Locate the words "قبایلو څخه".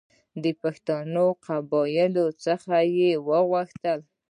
1.45-2.75